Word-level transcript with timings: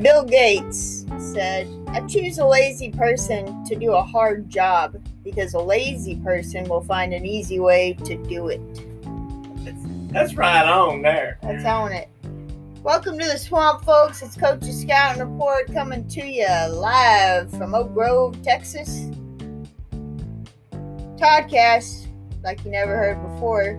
Bill 0.00 0.22
Gates 0.22 1.04
said, 1.18 1.66
I 1.88 2.06
choose 2.06 2.38
a 2.38 2.46
lazy 2.46 2.92
person 2.92 3.64
to 3.64 3.74
do 3.74 3.94
a 3.94 4.02
hard 4.02 4.48
job 4.48 4.96
because 5.24 5.54
a 5.54 5.58
lazy 5.58 6.14
person 6.20 6.68
will 6.68 6.84
find 6.84 7.12
an 7.12 7.26
easy 7.26 7.58
way 7.58 7.94
to 8.04 8.16
do 8.28 8.46
it. 8.46 8.60
That's 10.12 10.36
right 10.36 10.64
on 10.64 11.02
there. 11.02 11.40
That's 11.42 11.64
on 11.64 11.90
it. 11.90 12.08
Welcome 12.84 13.18
to 13.18 13.26
the 13.26 13.36
swamp, 13.36 13.84
folks. 13.84 14.22
It's 14.22 14.36
Coach's 14.36 14.84
and 14.88 15.20
Report 15.20 15.66
coming 15.74 16.06
to 16.06 16.24
you 16.24 16.46
live 16.46 17.50
from 17.50 17.74
Oak 17.74 17.92
Grove, 17.92 18.40
Texas. 18.44 19.10
Toddcast, 21.16 22.06
like 22.44 22.64
you 22.64 22.70
never 22.70 22.96
heard 22.96 23.20
before. 23.34 23.74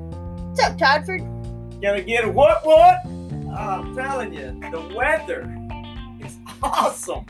What's 0.49 0.61
up, 0.63 0.77
Toddford? 0.77 1.21
Gonna 1.81 2.01
get 2.01 2.25
a 2.25 2.29
what 2.29 2.65
what? 2.65 3.05
I'm 3.57 3.95
telling 3.95 4.33
you, 4.33 4.59
the 4.69 4.81
weather 4.93 5.55
awesome. 6.63 7.25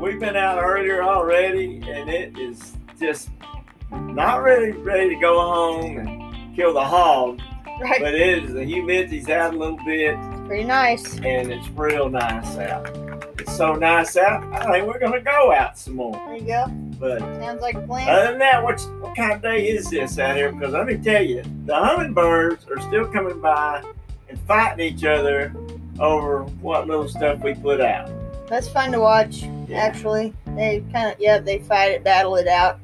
We've 0.00 0.20
been 0.20 0.36
out 0.36 0.62
earlier 0.62 1.02
already, 1.02 1.82
and 1.88 2.08
it 2.08 2.38
is 2.38 2.74
just 3.00 3.30
not 3.90 4.42
really 4.42 4.72
ready 4.72 5.10
to 5.14 5.20
go 5.20 5.40
home 5.40 5.98
and 5.98 6.56
kill 6.56 6.72
the 6.74 6.84
hog. 6.84 7.40
Right. 7.80 8.00
But 8.00 8.14
it 8.14 8.44
is 8.44 8.52
the 8.54 8.64
humidity's 8.64 9.28
out 9.28 9.54
a 9.54 9.56
little 9.56 9.78
bit, 9.84 10.16
Pretty 10.46 10.64
nice. 10.64 11.14
and 11.20 11.52
it's 11.52 11.68
real 11.70 12.08
nice 12.08 12.56
out. 12.56 12.88
It's 13.38 13.54
so 13.54 13.74
nice 13.74 14.16
out. 14.16 14.42
I 14.54 14.72
think 14.72 14.86
we're 14.86 14.98
gonna 14.98 15.20
go 15.20 15.52
out 15.52 15.76
some 15.78 15.96
more. 15.96 16.12
There 16.26 16.36
you 16.36 16.46
go. 16.46 16.66
But 16.98 17.18
Sounds 17.20 17.60
like 17.60 17.74
a 17.74 17.80
plan. 17.82 18.08
other 18.08 18.30
than 18.30 18.38
that, 18.38 18.62
what 18.62 18.80
what 19.00 19.14
kind 19.14 19.32
of 19.32 19.42
day 19.42 19.66
is 19.68 19.90
this 19.90 20.18
out 20.18 20.36
here? 20.36 20.52
Because 20.52 20.72
let 20.72 20.86
me 20.86 20.96
tell 20.96 21.22
you, 21.22 21.42
the 21.66 21.74
hummingbirds 21.74 22.66
are 22.68 22.80
still 22.80 23.06
coming 23.08 23.40
by 23.42 23.82
and 24.30 24.38
fighting 24.40 24.94
each 24.94 25.04
other 25.04 25.54
over 26.00 26.44
what 26.62 26.86
little 26.88 27.08
stuff 27.08 27.42
we 27.42 27.52
put 27.54 27.80
out. 27.82 28.10
That's 28.48 28.68
fun 28.68 28.92
to 28.92 29.00
watch, 29.00 29.42
Yeah. 29.68 29.78
actually. 29.78 30.32
They 30.56 30.82
kind 30.92 31.12
of, 31.12 31.16
yeah, 31.20 31.38
they 31.38 31.58
fight 31.58 31.92
it, 31.92 32.04
battle 32.04 32.36
it 32.36 32.48
out. 32.48 32.78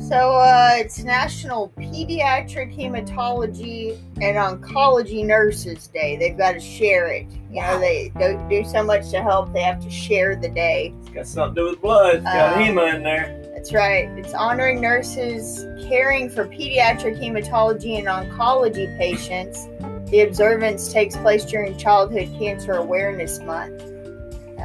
So, 0.00 0.32
uh, 0.32 0.70
it's 0.74 1.04
National 1.04 1.68
Pediatric 1.78 2.76
Hematology 2.76 3.96
and 4.20 4.36
Oncology 4.36 5.24
Nurses 5.24 5.86
Day. 5.88 6.16
They've 6.16 6.36
got 6.36 6.52
to 6.52 6.60
share 6.60 7.06
it. 7.08 7.26
You 7.50 7.60
know, 7.62 7.78
they 7.78 8.10
don't 8.18 8.48
do 8.48 8.64
so 8.64 8.82
much 8.82 9.10
to 9.10 9.22
help, 9.22 9.52
they 9.52 9.62
have 9.62 9.80
to 9.84 9.90
share 9.90 10.34
the 10.34 10.48
day. 10.48 10.92
It's 11.02 11.10
got 11.10 11.26
something 11.26 11.54
to 11.54 11.60
do 11.60 11.70
with 11.70 11.80
blood. 11.80 12.16
It's 12.16 12.24
got 12.24 12.56
Um, 12.56 12.62
hema 12.62 12.94
in 12.96 13.02
there. 13.04 13.38
That's 13.54 13.72
right. 13.72 14.08
It's 14.16 14.34
honoring 14.34 14.80
nurses 14.80 15.64
caring 15.88 16.28
for 16.28 16.46
pediatric 16.46 17.20
hematology 17.22 17.98
and 17.98 18.08
oncology 18.08 18.98
patients. 18.98 19.68
The 20.06 20.22
observance 20.22 20.92
takes 20.92 21.16
place 21.16 21.44
during 21.44 21.76
Childhood 21.76 22.28
Cancer 22.40 22.72
Awareness 22.72 23.38
Month. 23.40 23.84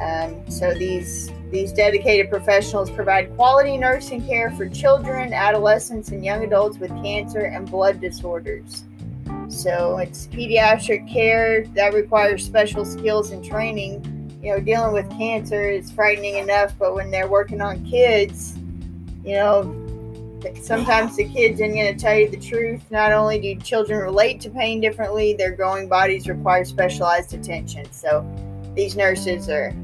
Um, 0.00 0.48
so 0.50 0.74
these 0.74 1.30
these 1.50 1.72
dedicated 1.72 2.30
professionals 2.30 2.90
provide 2.90 3.34
quality 3.34 3.78
nursing 3.78 4.26
care 4.26 4.50
for 4.50 4.68
children, 4.68 5.32
adolescents, 5.32 6.10
and 6.10 6.22
young 6.24 6.44
adults 6.44 6.78
with 6.78 6.90
cancer 7.02 7.40
and 7.40 7.70
blood 7.70 8.00
disorders. 8.00 8.84
So 9.48 9.96
it's 9.96 10.26
pediatric 10.26 11.10
care 11.10 11.64
that 11.68 11.94
requires 11.94 12.44
special 12.44 12.84
skills 12.84 13.30
and 13.30 13.42
training. 13.42 14.38
You 14.42 14.52
know, 14.52 14.60
dealing 14.60 14.92
with 14.92 15.10
cancer 15.10 15.70
is 15.70 15.90
frightening 15.90 16.36
enough, 16.36 16.74
but 16.78 16.94
when 16.94 17.10
they're 17.10 17.28
working 17.28 17.62
on 17.62 17.84
kids, 17.86 18.56
you 19.24 19.34
know, 19.34 19.74
sometimes 20.60 21.16
the 21.16 21.24
kids 21.24 21.60
aren't 21.60 21.74
going 21.74 21.92
to 21.92 22.00
tell 22.00 22.14
you 22.14 22.28
the 22.28 22.36
truth. 22.36 22.82
Not 22.90 23.12
only 23.12 23.40
do 23.40 23.56
children 23.56 24.00
relate 24.00 24.40
to 24.42 24.50
pain 24.50 24.80
differently, 24.80 25.32
their 25.32 25.52
growing 25.52 25.88
bodies 25.88 26.28
require 26.28 26.64
specialized 26.64 27.34
attention. 27.34 27.90
So 27.90 28.24
these 28.74 28.96
nurses 28.96 29.48
are, 29.48 29.74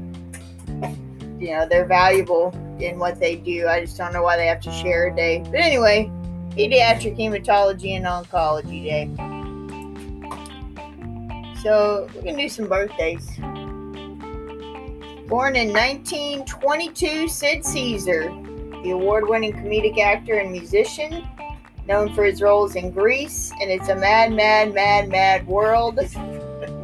you 1.39 1.51
know, 1.51 1.67
they're 1.67 1.85
valuable 1.85 2.53
in 2.79 2.99
what 2.99 3.19
they 3.19 3.35
do. 3.35 3.67
I 3.67 3.81
just 3.81 3.97
don't 3.97 4.13
know 4.13 4.23
why 4.23 4.37
they 4.37 4.47
have 4.47 4.61
to 4.61 4.71
share 4.71 5.07
a 5.07 5.15
day. 5.15 5.39
But 5.39 5.59
anyway, 5.59 6.11
Pediatric 6.51 7.17
Hematology 7.17 7.97
and 7.97 8.05
Oncology 8.05 8.83
Day. 8.83 9.09
So 11.61 12.07
we 12.15 12.21
can 12.23 12.37
do 12.37 12.47
some 12.47 12.67
birthdays. 12.67 13.37
Born 15.27 15.55
in 15.55 15.73
1922, 15.73 17.27
Sid 17.27 17.65
Caesar, 17.65 18.29
the 18.83 18.91
award 18.91 19.27
winning 19.27 19.53
comedic 19.53 19.97
actor 19.97 20.35
and 20.35 20.51
musician, 20.51 21.27
known 21.87 22.13
for 22.13 22.23
his 22.23 22.41
roles 22.41 22.75
in 22.75 22.91
Grease 22.91 23.51
and 23.59 23.71
It's 23.71 23.89
a 23.89 23.95
Mad, 23.95 24.33
Mad, 24.33 24.73
Mad, 24.73 25.09
Mad 25.09 25.47
World, 25.47 25.99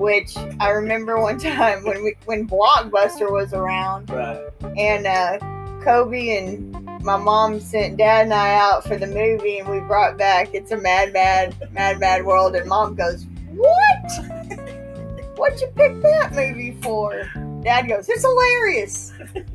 which 0.01 0.35
I 0.59 0.69
remember 0.69 1.21
one 1.21 1.37
time 1.53 1.83
when 1.85 2.03
we, 2.03 2.15
when 2.25 2.47
Blockbuster 2.47 3.31
was 3.31 3.53
around 3.53 4.09
Right. 4.09 4.41
and 4.75 5.05
uh, 5.05 5.37
Kobe 5.83 6.37
and 6.37 6.71
my 7.03 7.17
mom 7.17 7.59
sent 7.59 7.97
dad 7.97 8.23
and 8.25 8.33
I 8.33 8.55
out 8.55 8.83
for 8.83 8.97
the 8.97 9.07
movie 9.07 9.59
and 9.59 9.69
we 9.69 9.79
brought 9.79 10.17
back 10.17 10.53
It's 10.53 10.71
a 10.71 10.77
Mad, 10.77 11.13
Mad, 11.13 11.55
Mad, 11.71 11.99
Mad 11.99 12.25
World 12.25 12.55
and 12.55 12.67
mom 12.67 12.95
goes, 12.95 13.25
What? 13.53 14.11
What'd 15.37 15.61
you 15.61 15.67
pick 15.75 16.01
that 16.01 16.33
movie 16.33 16.77
for? 16.81 17.23
Dad 17.63 17.87
goes, 17.87 18.09
It's 18.09 18.21
hilarious. 18.23 19.13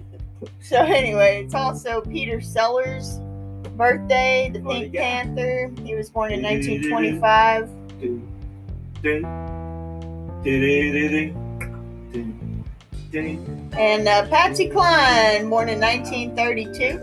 so 0.61 0.77
anyway, 0.79 1.43
it's 1.45 1.55
also 1.55 2.01
Peter 2.03 2.41
Sellers' 2.41 3.19
birthday, 3.77 4.51
the 4.53 4.61
Pink? 4.61 4.95
Panther. 4.95 5.73
He 5.85 5.95
was 5.95 6.09
born 6.11 6.33
in 6.33 6.43
1925. 6.43 7.67
Dun, 7.67 7.79
dun, 7.99 8.01
dun, 8.01 9.23
dun, 9.23 9.23
dun, 9.23 9.56
And 13.77 14.09
uh, 14.09 14.27
Patsy 14.29 14.69
Cline, 14.69 15.51
born 15.51 15.69
in 15.69 15.81
1932. 15.81 16.99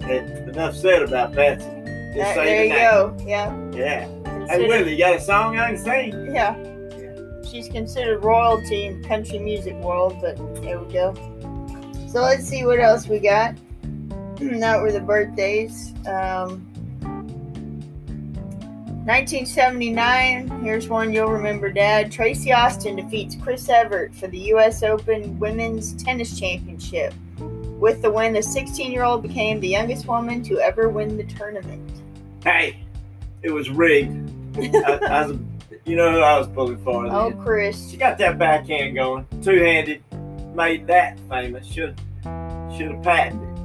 dun. 0.00 0.48
Enough 0.48 0.74
said 0.76 1.02
about 1.02 1.32
Patsy. 1.32 1.66
Just 2.14 2.36
Uh, 2.36 2.44
there 2.44 2.64
you 2.64 2.70
go. 2.70 3.16
Yeah. 3.24 3.54
Yeah. 3.72 4.08
Hey, 4.48 4.66
Willie, 4.66 4.92
you 4.92 4.98
got 4.98 5.14
a 5.16 5.20
song 5.20 5.58
I 5.58 5.68
can 5.68 5.78
sing? 5.78 6.34
Yeah. 6.34 6.56
She's 7.48 7.68
considered 7.68 8.24
royalty 8.24 8.86
in 8.86 9.04
country 9.04 9.38
music 9.38 9.74
world, 9.76 10.16
but 10.20 10.36
there 10.62 10.80
we 10.80 10.92
go. 10.92 11.14
So 12.08 12.20
let's 12.20 12.44
see 12.44 12.64
what 12.64 12.80
else 12.80 13.06
we 13.06 13.20
got. 13.20 13.54
that 14.40 14.80
were 14.80 14.90
the 14.90 15.00
birthdays. 15.00 15.94
Um, 16.06 16.66
1979. 19.06 20.62
Here's 20.62 20.88
one 20.88 21.12
you'll 21.12 21.32
remember, 21.32 21.72
Dad. 21.72 22.12
Tracy 22.12 22.52
Austin 22.52 22.96
defeats 22.96 23.34
Chris 23.34 23.68
Evert 23.68 24.14
for 24.14 24.26
the 24.26 24.38
U.S. 24.38 24.82
Open 24.82 25.38
Women's 25.38 25.94
Tennis 26.02 26.38
Championship. 26.38 27.14
With 27.38 28.02
the 28.02 28.10
win, 28.10 28.34
the 28.34 28.40
16-year-old 28.40 29.22
became 29.22 29.58
the 29.60 29.68
youngest 29.68 30.06
woman 30.06 30.42
to 30.42 30.60
ever 30.60 30.90
win 30.90 31.16
the 31.16 31.24
tournament. 31.24 31.90
Hey, 32.44 32.84
it 33.42 33.50
was 33.50 33.70
rigged. 33.70 34.30
I, 34.58 34.98
I 35.02 35.26
was, 35.26 35.38
you 35.86 35.96
know 35.96 36.12
who 36.12 36.20
I 36.20 36.38
was 36.38 36.48
pulling 36.48 36.82
for? 36.84 37.06
Oh, 37.06 37.32
Chris. 37.32 37.90
She 37.90 37.96
got 37.96 38.18
that 38.18 38.38
backhand 38.38 38.96
going, 38.96 39.26
two-handed, 39.42 40.02
made 40.54 40.86
that 40.88 41.18
famous. 41.28 41.66
Should 41.66 41.98
should 42.76 42.92
have 42.92 43.02
patented 43.02 43.48
it. 43.48 43.58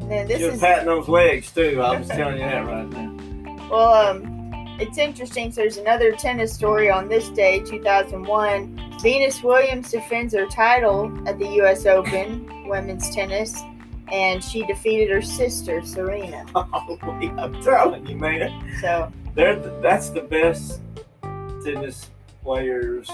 And 0.00 0.10
then 0.10 0.28
this 0.28 0.38
Should 0.38 0.46
have 0.46 0.54
is 0.54 0.60
patented 0.60 0.88
those 0.88 1.08
legs 1.08 1.52
too. 1.52 1.82
I 1.82 1.98
was 1.98 2.08
telling 2.08 2.38
you 2.38 2.46
that 2.46 2.66
right 2.66 2.88
now. 2.88 3.68
Well, 3.70 4.08
um, 4.08 4.33
it's 4.78 4.98
interesting. 4.98 5.52
So 5.52 5.62
there's 5.62 5.76
another 5.76 6.12
tennis 6.12 6.52
story 6.52 6.90
on 6.90 7.08
this 7.08 7.28
day, 7.28 7.60
2001. 7.60 8.98
Venus 9.00 9.42
Williams 9.42 9.90
defends 9.90 10.34
her 10.34 10.46
title 10.46 11.12
at 11.28 11.38
the 11.38 11.46
U.S. 11.56 11.86
Open 11.86 12.68
women's 12.68 13.14
tennis, 13.14 13.60
and 14.10 14.42
she 14.42 14.66
defeated 14.66 15.10
her 15.10 15.22
sister 15.22 15.82
Serena. 15.84 16.44
Oh, 16.56 16.98
I'm 17.38 17.62
telling 17.62 18.06
you, 18.06 18.16
man, 18.16 18.78
So 18.80 19.12
they're 19.34 19.56
that's 19.80 20.10
the 20.10 20.22
best 20.22 20.80
tennis 21.64 22.10
players, 22.42 23.10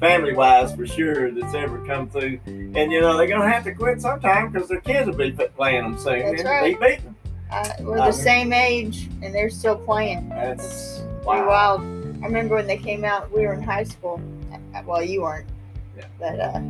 family-wise 0.00 0.74
for 0.74 0.86
sure, 0.86 1.30
that's 1.30 1.54
ever 1.54 1.84
come 1.86 2.08
through. 2.08 2.40
And 2.46 2.92
you 2.92 3.00
know 3.00 3.16
they're 3.16 3.26
gonna 3.26 3.50
have 3.50 3.64
to 3.64 3.74
quit 3.74 4.00
sometime 4.00 4.50
because 4.50 4.68
their 4.68 4.80
kids 4.80 5.08
will 5.08 5.16
be 5.16 5.32
playing 5.32 5.82
them 5.82 5.98
soon. 5.98 6.20
That's 6.20 6.40
and 6.40 6.48
right. 6.48 6.80
Be 6.80 6.86
beating 6.86 7.04
them. 7.04 7.16
Uh, 7.50 7.70
we're 7.80 7.96
the 7.96 8.12
same 8.12 8.52
age, 8.52 9.08
and 9.22 9.34
they're 9.34 9.50
still 9.50 9.76
playing. 9.76 10.28
That's 10.28 11.00
wow. 11.24 11.46
wild. 11.46 11.80
I 12.22 12.26
remember 12.26 12.56
when 12.56 12.66
they 12.66 12.76
came 12.76 13.04
out. 13.04 13.32
We 13.32 13.46
were 13.46 13.54
in 13.54 13.62
high 13.62 13.84
school. 13.84 14.20
Well, 14.84 15.02
you 15.02 15.22
weren't. 15.22 15.48
Yeah. 15.96 16.04
But 16.18 16.40
uh, 16.40 16.60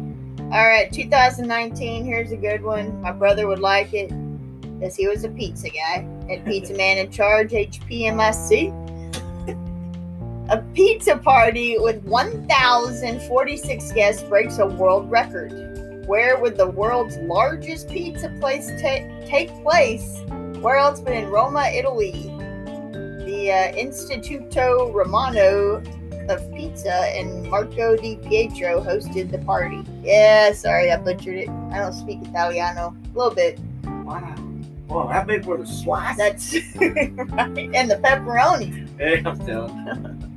all 0.51 0.67
right, 0.67 0.91
2019. 0.93 2.05
Here's 2.05 2.33
a 2.33 2.37
good 2.37 2.63
one. 2.63 3.01
My 3.01 3.13
brother 3.13 3.47
would 3.47 3.59
like 3.59 3.93
it 3.93 4.09
because 4.79 4.97
he 4.97 5.09
was 5.09 5.25
a 5.25 5.29
pizza 5.29 5.69
guy 5.69 6.07
and 6.29 6.45
pizza 6.45 6.75
man 6.75 6.99
in 6.99 7.11
charge. 7.11 7.51
HPMIC. 7.51 8.87
A 10.51 10.59
pizza 10.73 11.19
party 11.19 11.77
with 11.79 12.03
1,046 12.05 13.93
guests 13.93 14.23
breaks 14.23 14.59
a 14.59 14.67
world 14.67 15.11
record. 15.11 16.07
Where 16.07 16.41
would 16.41 16.57
the 16.57 16.69
world's 16.69 17.19
largest 17.19 17.91
pizza 17.91 18.31
place 18.41 18.69
ta- 18.81 19.07
take 19.27 19.51
place? 19.63 20.23
Where 20.61 20.77
else 20.77 21.01
but 21.01 21.13
in 21.13 21.29
Roma, 21.29 21.71
Italy? 21.73 22.13
The 23.25 23.53
uh, 23.53 23.73
Instituto 23.77 24.93
Romano 24.93 25.83
of 26.29 26.55
pizza, 26.55 26.93
and 26.93 27.49
Marco 27.49 27.97
Di 27.97 28.17
Pietro 28.17 28.83
hosted 28.83 29.31
the 29.31 29.39
party. 29.39 29.85
Yeah, 30.03 30.53
sorry, 30.53 30.91
I 30.91 30.97
butchered 30.97 31.37
it. 31.37 31.49
I 31.49 31.79
don't 31.79 31.93
speak 31.93 32.23
Italiano. 32.23 32.95
A 33.15 33.19
little 33.19 33.35
bit. 33.35 33.59
Wow. 33.85 34.35
Well, 34.89 35.09
that 35.09 35.27
big 35.27 35.45
were 35.45 35.59
the 35.59 35.67
slices? 35.67 36.17
That's 36.17 36.55
right. 36.77 37.71
And 37.75 37.91
the 37.91 38.01
pepperoni. 38.03 38.89
Hey, 38.99 39.23
I'm 39.25 39.39
telling. 39.47 40.35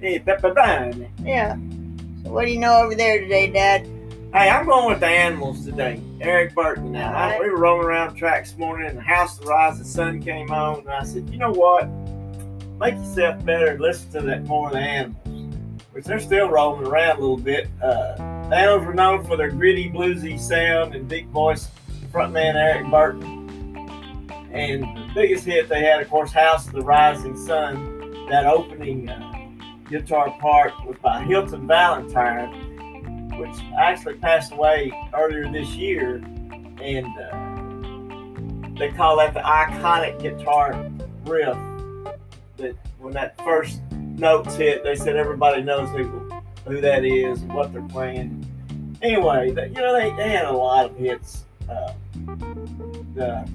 Hey, 0.00 0.18
pepperoni. 0.18 1.08
Yeah. 1.22 1.54
So 2.24 2.32
what 2.32 2.46
do 2.46 2.52
you 2.52 2.58
know 2.58 2.82
over 2.82 2.94
there 2.94 3.20
today, 3.20 3.50
Dad? 3.50 3.86
Hey, 4.32 4.48
I'm 4.48 4.66
going 4.66 4.88
with 4.88 5.00
the 5.00 5.06
animals 5.06 5.64
today. 5.64 6.00
Eric 6.20 6.54
Burdon. 6.54 6.90
Now, 6.90 7.14
I, 7.14 7.40
we 7.40 7.48
were 7.48 7.58
rolling 7.58 7.86
around 7.86 8.14
the 8.14 8.18
track 8.18 8.44
this 8.44 8.56
morning, 8.58 8.88
and 8.88 8.98
the 8.98 9.02
House 9.02 9.38
of 9.38 9.44
the 9.44 9.50
Rising 9.50 9.84
Sun 9.84 10.22
came 10.22 10.50
on, 10.50 10.80
and 10.80 10.88
I 10.90 11.02
said, 11.02 11.28
you 11.30 11.38
know 11.38 11.50
what? 11.50 11.88
Make 12.78 12.94
yourself 12.94 13.44
better 13.44 13.68
and 13.68 13.80
listen 13.80 14.10
to 14.12 14.20
that 14.26 14.44
more 14.44 14.68
of 14.68 14.74
the 14.74 14.80
animals, 14.80 15.54
which 15.92 16.04
they're 16.04 16.20
still 16.20 16.48
rolling 16.48 16.86
around 16.86 17.18
a 17.18 17.20
little 17.20 17.38
bit. 17.38 17.68
Uh, 17.82 18.16
the 18.48 18.56
animals 18.56 18.86
were 18.86 18.94
known 18.94 19.24
for 19.24 19.36
their 19.36 19.50
gritty, 19.50 19.88
bluesy 19.88 20.38
sound 20.38 20.94
and 20.94 21.08
big 21.08 21.26
voice. 21.28 21.68
Frontman 22.12 22.54
Eric 22.54 22.86
Burdon. 22.86 23.48
And 24.52 24.82
the 24.82 25.10
biggest 25.14 25.44
hit 25.44 25.68
they 25.68 25.84
had, 25.84 26.02
of 26.02 26.10
course, 26.10 26.32
House 26.32 26.66
of 26.66 26.72
the 26.72 26.82
Rising 26.82 27.36
Sun. 27.36 28.26
That 28.28 28.46
opening 28.46 29.08
uh, 29.08 29.48
guitar 29.88 30.36
part 30.40 30.72
was 30.86 30.96
by 30.98 31.22
Hilton 31.22 31.66
Valentine 31.66 32.69
which 33.40 33.56
actually 33.78 34.14
passed 34.16 34.52
away 34.52 34.92
earlier 35.14 35.50
this 35.50 35.70
year, 35.70 36.16
and 36.82 37.06
uh, 37.18 38.78
they 38.78 38.90
call 38.90 39.16
that 39.16 39.32
the 39.32 39.40
iconic 39.40 40.20
guitar 40.20 40.90
riff. 41.24 41.56
That 42.58 42.76
when 42.98 43.14
that 43.14 43.42
first 43.42 43.80
notes 43.92 44.54
hit, 44.56 44.84
they 44.84 44.94
said 44.94 45.16
everybody 45.16 45.62
knows 45.62 45.88
who 45.90 46.04
who 46.66 46.82
that 46.82 47.04
is 47.04 47.40
and 47.40 47.54
what 47.54 47.72
they're 47.72 47.82
playing. 47.82 48.46
Anyway, 49.00 49.48
you 49.48 49.54
know 49.54 49.94
they, 49.94 50.14
they 50.16 50.28
had 50.28 50.44
a 50.44 50.52
lot 50.52 50.84
of 50.84 50.96
hits. 50.96 51.44
Uh, 51.68 51.92
the, 53.14 53.48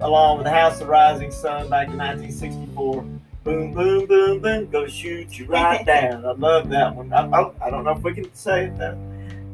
along 0.00 0.38
with 0.38 0.46
House 0.48 0.80
of 0.80 0.88
Rising 0.88 1.30
Sun 1.30 1.70
back 1.70 1.88
in 1.88 1.98
1964. 1.98 3.06
Boom, 3.44 3.74
boom, 3.74 4.06
boom, 4.06 4.40
boom, 4.40 4.70
gonna 4.70 4.88
shoot 4.88 5.38
you 5.38 5.44
right 5.44 5.84
down. 5.86 6.24
I 6.24 6.32
love 6.32 6.70
that 6.70 6.96
one. 6.96 7.12
I, 7.12 7.28
oh, 7.38 7.54
I 7.62 7.68
don't 7.68 7.84
know 7.84 7.92
if 7.92 8.02
we 8.02 8.14
can 8.14 8.32
say 8.34 8.66
it. 8.66 8.78
Though. 8.78 8.98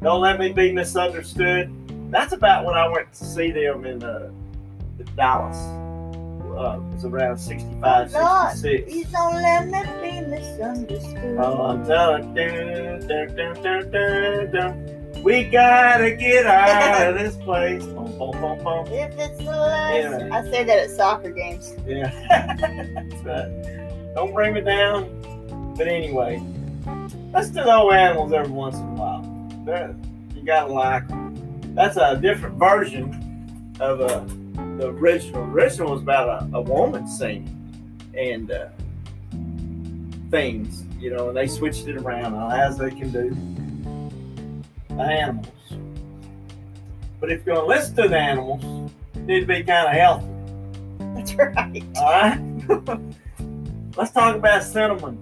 Don't 0.00 0.20
let 0.20 0.38
me 0.38 0.52
be 0.52 0.70
misunderstood. 0.70 1.72
That's 2.08 2.32
about 2.32 2.64
when 2.64 2.76
I 2.76 2.88
went 2.88 3.12
to 3.12 3.24
see 3.24 3.50
them 3.50 3.84
in 3.84 4.02
uh, 4.04 4.30
Dallas. 5.16 5.56
Uh, 5.56 6.78
it 6.78 6.94
was 6.94 7.04
around 7.04 7.38
65, 7.38 8.12
Lord, 8.12 8.50
66. 8.52 8.92
Please 8.92 9.06
don't 9.10 9.34
let 9.34 9.66
me 9.66 9.82
be 10.00 10.20
misunderstood. 10.26 11.38
Oh, 11.38 11.62
I'm 11.62 11.84
telling 11.84 12.36
you. 12.36 12.50
We 15.24 15.44
gotta 15.44 16.12
get 16.12 16.46
out 16.46 17.08
of 17.08 17.14
this 17.22 17.36
place. 17.36 17.84
Boom, 17.84 18.16
boom, 18.18 18.30
boom, 18.40 18.64
boom. 18.64 18.86
If 18.86 19.18
it's 19.18 19.38
the 19.38 19.44
last, 19.44 19.90
Anyway. 19.92 20.30
I 20.30 20.50
say 20.50 20.64
that 20.64 20.78
at 20.78 20.90
soccer 20.90 21.30
games. 21.30 21.74
Yeah. 21.86 22.10
That's 22.28 23.24
right. 23.24 23.79
Don't 24.14 24.32
bring 24.34 24.54
me 24.54 24.60
down. 24.60 25.74
But 25.76 25.88
anyway, 25.88 26.42
let's 27.32 27.48
do 27.48 27.54
the 27.62 27.74
old 27.74 27.92
animals 27.94 28.32
every 28.32 28.52
once 28.52 28.76
in 28.76 28.82
a 28.82 28.94
while. 28.94 29.22
They're- 29.64 29.94
you 30.34 30.42
gotta 30.42 30.72
like 30.72 31.10
'em. 31.10 31.34
That's 31.74 31.96
a 31.96 32.16
different 32.16 32.56
version 32.56 33.74
of 33.78 34.00
uh, 34.00 34.24
the 34.78 34.88
original. 34.88 35.44
The 35.46 35.52
original 35.52 35.92
was 35.92 36.02
about 36.02 36.42
a, 36.42 36.56
a 36.56 36.60
woman 36.62 37.06
singing 37.06 37.56
and 38.16 38.50
uh, 38.50 38.66
things, 40.30 40.84
you 40.98 41.10
know, 41.14 41.28
and 41.28 41.36
they 41.36 41.46
switched 41.46 41.86
it 41.88 41.96
around 41.96 42.34
uh, 42.34 42.48
as 42.48 42.76
they 42.78 42.90
can 42.90 43.10
do 43.10 43.36
the 44.88 45.02
animals. 45.02 45.46
But 47.20 47.30
if 47.30 47.44
you're 47.46 47.54
gonna 47.56 47.66
listen 47.68 47.96
to 47.96 48.08
the 48.08 48.18
animals, 48.18 48.62
you 49.14 49.22
need 49.22 49.40
to 49.40 49.46
be 49.46 49.62
kind 49.62 49.86
of 49.88 49.92
healthy. 49.94 50.26
That's 51.14 51.34
right. 51.34 51.84
All 51.96 52.10
right. 52.12 53.00
Let's 54.00 54.12
talk 54.12 54.34
about 54.34 54.62
cinnamon. 54.62 55.18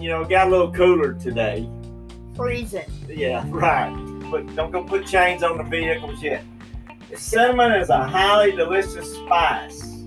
You 0.00 0.08
know, 0.08 0.22
it 0.22 0.28
got 0.28 0.46
a 0.46 0.50
little 0.50 0.72
cooler 0.72 1.14
today. 1.14 1.68
Freezing. 2.36 2.88
Yeah, 3.08 3.44
right. 3.48 3.92
But 4.30 4.54
don't 4.54 4.70
go 4.70 4.84
put 4.84 5.04
chains 5.04 5.42
on 5.42 5.58
the 5.58 5.64
vehicles 5.64 6.22
yet. 6.22 6.44
Cinnamon 7.16 7.72
is 7.72 7.90
a 7.90 8.06
highly 8.06 8.52
delicious 8.52 9.12
spice. 9.16 10.04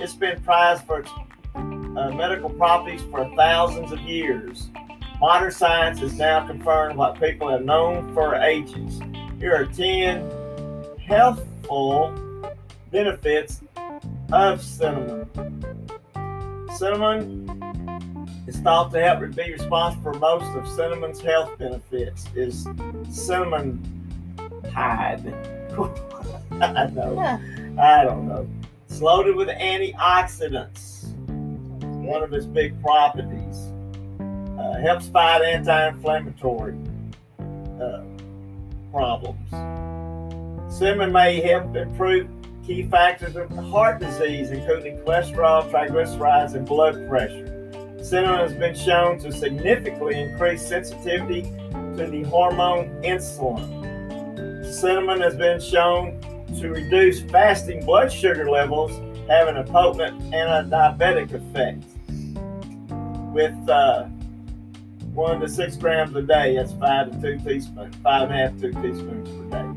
It's 0.00 0.14
been 0.14 0.42
prized 0.42 0.86
for 0.86 1.00
its 1.00 1.10
uh, 1.54 2.10
medical 2.14 2.48
properties 2.48 3.02
for 3.10 3.30
thousands 3.36 3.92
of 3.92 4.00
years. 4.00 4.70
Modern 5.20 5.52
science 5.52 5.98
has 5.98 6.14
now 6.14 6.46
confirmed 6.46 6.96
what 6.96 7.20
people 7.20 7.50
have 7.50 7.66
known 7.66 8.14
for 8.14 8.34
ages. 8.36 8.98
Here 9.38 9.54
are 9.54 9.66
10 9.66 10.26
healthful 11.06 12.14
benefits 12.90 13.60
of 14.32 14.62
cinnamon. 14.62 15.28
Cinnamon 16.74 17.48
is 18.48 18.56
thought 18.58 18.90
to 18.90 19.00
help 19.00 19.20
be 19.36 19.52
responsible 19.52 20.12
for 20.12 20.18
most 20.18 20.44
of 20.56 20.68
cinnamon's 20.68 21.20
health 21.20 21.56
benefits. 21.56 22.26
Is 22.34 22.66
cinnamon 23.10 23.80
tide? 24.72 25.24
I 26.60 26.86
know. 26.86 27.14
Yeah. 27.14 27.38
I 27.80 28.04
don't 28.04 28.26
know. 28.26 28.48
It's 28.88 29.00
loaded 29.00 29.36
with 29.36 29.48
antioxidants. 29.48 31.14
One 32.04 32.22
of 32.24 32.32
its 32.32 32.46
big 32.46 32.80
properties. 32.82 33.70
Uh, 34.58 34.78
helps 34.80 35.08
fight 35.08 35.42
anti-inflammatory 35.42 36.76
uh, 37.80 38.02
problems. 38.90 39.50
Cinnamon 40.76 41.12
may 41.12 41.40
help 41.40 41.76
improve 41.76 42.28
key 42.66 42.84
factors 42.84 43.36
of 43.36 43.50
heart 43.70 44.00
disease, 44.00 44.50
including 44.50 44.98
cholesterol, 44.98 45.70
triglycerides, 45.70 46.54
and 46.54 46.66
blood 46.66 47.08
pressure. 47.08 47.50
Cinnamon 48.02 48.40
has 48.40 48.54
been 48.54 48.74
shown 48.74 49.18
to 49.18 49.32
significantly 49.32 50.20
increase 50.20 50.66
sensitivity 50.66 51.42
to 51.96 52.06
the 52.10 52.22
hormone 52.24 52.90
insulin. 53.02 54.64
Cinnamon 54.64 55.20
has 55.20 55.36
been 55.36 55.60
shown 55.60 56.20
to 56.60 56.70
reduce 56.70 57.22
fasting 57.22 57.84
blood 57.84 58.12
sugar 58.12 58.50
levels, 58.50 58.92
having 59.28 59.56
a 59.56 59.64
potent 59.64 60.20
anti-diabetic 60.34 61.32
effect. 61.32 61.84
With 63.34 63.68
uh, 63.68 64.04
one 65.12 65.40
to 65.40 65.48
six 65.48 65.76
grams 65.76 66.14
a 66.14 66.22
day, 66.22 66.56
that's 66.56 66.72
five 66.72 67.10
to 67.10 67.20
two 67.20 67.38
teaspoons, 67.44 67.94
five 68.02 68.30
and 68.30 68.32
a 68.32 68.36
half, 68.36 68.60
two 68.60 68.72
teaspoons 68.72 69.50
per 69.50 69.62
day. 69.62 69.73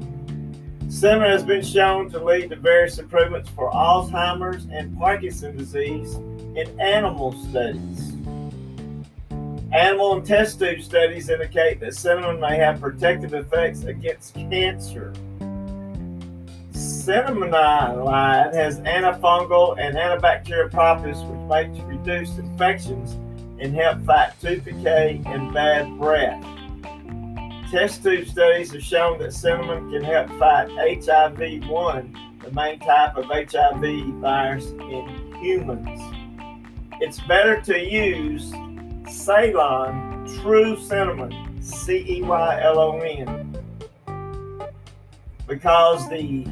Cinnamon 0.98 1.30
has 1.30 1.44
been 1.44 1.62
shown 1.62 2.10
to 2.10 2.18
lead 2.18 2.50
to 2.50 2.56
various 2.56 2.98
improvements 2.98 3.52
for 3.52 3.70
Alzheimer's 3.70 4.66
and 4.72 4.98
Parkinson's 4.98 5.60
disease 5.60 6.16
in 6.16 6.66
animal 6.80 7.34
studies. 7.34 8.14
Animal 9.72 10.14
and 10.16 10.26
test 10.26 10.58
tube 10.58 10.82
studies 10.82 11.30
indicate 11.30 11.80
that 11.82 11.94
cinnamon 11.94 12.40
may 12.40 12.58
have 12.58 12.82
protective 12.82 13.36
effects 13.36 13.84
against 13.84 14.34
cancer. 14.34 15.14
Cinnamomide 16.72 18.56
has 18.56 18.80
antifungal 18.80 19.78
and 19.80 19.96
antibacterial 19.96 20.72
properties 20.72 21.22
which 21.26 21.40
may 21.48 21.70
reduce 21.86 22.40
infections 22.40 23.12
and 23.62 23.76
help 23.76 24.04
fight 24.04 24.32
tooth 24.42 24.66
decay 24.66 25.22
and 25.28 25.54
bad 25.54 25.96
breath. 26.00 26.44
Test 27.72 28.02
tube 28.02 28.26
studies 28.30 28.72
have 28.72 28.82
shown 28.82 29.20
that 29.20 29.34
cinnamon 29.34 29.92
can 29.92 30.02
help 30.02 30.30
fight 30.40 30.70
HIV 31.04 31.68
1, 31.68 32.40
the 32.46 32.52
main 32.52 32.80
type 32.80 33.18
of 33.18 33.26
HIV 33.26 34.06
virus 34.22 34.68
in 34.68 35.36
humans. 35.42 36.00
It's 37.02 37.20
better 37.28 37.60
to 37.64 37.78
use 37.78 38.54
Ceylon 39.10 40.26
True 40.42 40.80
Cinnamon, 40.80 41.62
C 41.62 42.06
E 42.08 42.22
Y 42.22 42.62
L 42.62 42.80
O 42.80 43.00
N, 43.00 43.54
because 45.46 46.08
the 46.08 46.46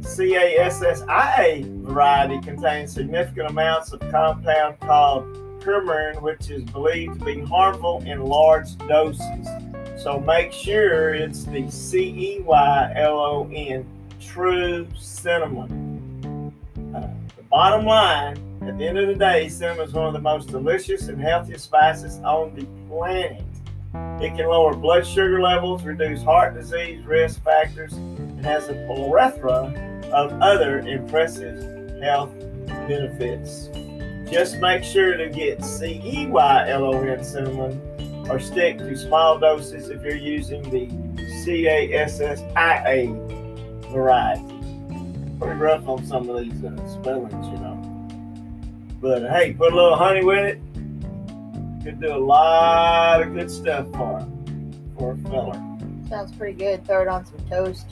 CASSIA 0.00 1.64
variety 1.82 2.40
contains 2.40 2.94
significant 2.94 3.50
amounts 3.50 3.92
of 3.92 4.00
compound 4.10 4.80
called 4.80 5.24
coumarin, 5.60 6.22
which 6.22 6.48
is 6.50 6.64
believed 6.64 7.18
to 7.18 7.24
be 7.26 7.42
harmful 7.42 8.02
in 8.06 8.22
large 8.22 8.74
doses. 8.88 9.46
So 10.02 10.18
make 10.18 10.52
sure 10.52 11.14
it's 11.14 11.44
the 11.44 11.70
C 11.70 12.00
E 12.00 12.40
Y 12.40 12.92
L 12.96 13.20
O 13.20 13.48
N 13.54 13.86
True 14.20 14.88
Cinnamon. 14.98 16.52
Uh, 16.92 17.06
the 17.36 17.42
bottom 17.44 17.86
line, 17.86 18.36
at 18.62 18.78
the 18.78 18.84
end 18.84 18.98
of 18.98 19.06
the 19.06 19.14
day, 19.14 19.48
cinnamon 19.48 19.86
is 19.86 19.94
one 19.94 20.08
of 20.08 20.12
the 20.12 20.18
most 20.18 20.48
delicious 20.48 21.06
and 21.06 21.20
healthiest 21.20 21.66
spices 21.66 22.18
on 22.24 22.52
the 22.56 22.66
planet. 22.88 23.44
It 24.20 24.36
can 24.36 24.48
lower 24.48 24.74
blood 24.74 25.06
sugar 25.06 25.40
levels, 25.40 25.84
reduce 25.84 26.24
heart 26.24 26.54
disease 26.54 27.04
risk 27.06 27.40
factors, 27.44 27.92
and 27.92 28.44
has 28.44 28.70
a 28.70 28.74
plethora 28.88 29.72
of 30.12 30.32
other 30.42 30.80
impressive 30.80 32.02
health 32.02 32.32
benefits. 32.66 33.68
Just 34.28 34.58
make 34.58 34.82
sure 34.82 35.16
to 35.16 35.28
get 35.28 35.64
C 35.64 36.02
E 36.04 36.26
Y 36.26 36.70
L 36.70 36.86
O 36.86 37.02
N 37.02 37.22
cinnamon 37.22 37.80
or 38.32 38.40
stick 38.40 38.78
to 38.78 38.96
small 38.96 39.38
doses 39.38 39.90
if 39.90 40.02
you're 40.02 40.16
using 40.16 40.62
the 40.70 40.88
C 41.44 41.66
A 41.66 41.92
S 41.92 42.18
S 42.18 42.42
I 42.56 42.78
A 42.86 43.06
variety. 43.90 44.42
Pretty 45.38 45.58
rough 45.58 45.86
on 45.86 46.06
some 46.06 46.30
of 46.30 46.40
these 46.40 46.64
uh, 46.64 46.74
spellings, 46.88 47.46
you 47.48 47.58
know. 47.58 47.76
But 49.02 49.28
hey, 49.30 49.52
put 49.52 49.72
a 49.72 49.76
little 49.76 49.96
honey 49.96 50.24
with 50.24 50.44
it. 50.46 50.60
Could 51.84 52.00
do 52.00 52.14
a 52.14 52.16
lot 52.16 53.20
of 53.20 53.34
good 53.34 53.50
stuff 53.50 53.86
for 53.92 54.20
him, 54.20 54.94
for 54.96 55.12
a 55.12 55.16
feller. 55.28 55.60
Sounds 56.08 56.32
pretty 56.32 56.54
good. 56.54 56.86
Throw 56.86 57.02
it 57.02 57.08
on 57.08 57.26
some 57.26 57.46
toast. 57.50 57.86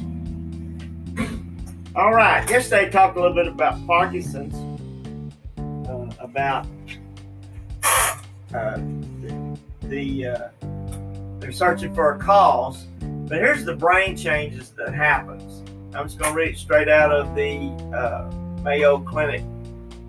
All 1.95 2.15
right. 2.15 2.49
Yesterday, 2.49 2.87
I 2.87 2.89
talked 2.89 3.19
a 3.19 3.21
little 3.21 3.35
bit 3.35 3.47
about 3.47 3.85
Parkinson's, 3.87 4.55
uh, 5.59 6.09
about 6.19 6.67
uh, 8.55 8.79
the 9.91 10.27
uh, 10.27 10.49
they're 11.41 11.53
searching 11.53 11.95
for 11.95 12.15
a 12.15 12.19
cause. 12.19 12.87
But 13.01 13.39
here's 13.39 13.65
the 13.65 13.75
brain 13.75 14.17
changes 14.17 14.71
that 14.71 14.95
happens. 14.95 15.69
I'm 15.95 16.07
just 16.07 16.19
going 16.19 16.33
to 16.33 16.37
read 16.37 16.55
it 16.55 16.59
straight 16.59 16.89
out 16.89 17.13
of 17.13 17.35
the 17.35 17.71
uh, 17.95 18.31
Mayo 18.63 18.99
Clinic 18.99 19.43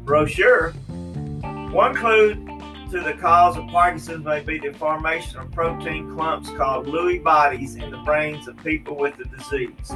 brochure. 0.05 0.71
One 1.71 1.95
clue 1.95 2.35
to 2.91 3.00
the 3.00 3.13
cause 3.13 3.57
of 3.57 3.67
Parkinson's 3.69 4.25
may 4.25 4.41
be 4.41 4.59
the 4.59 4.73
formation 4.73 5.39
of 5.39 5.51
protein 5.51 6.13
clumps 6.13 6.50
called 6.51 6.88
Lewy 6.88 7.23
bodies 7.23 7.75
in 7.75 7.89
the 7.89 7.97
brains 8.00 8.47
of 8.47 8.57
people 8.57 8.95
with 8.97 9.15
the 9.17 9.25
disease. 9.25 9.91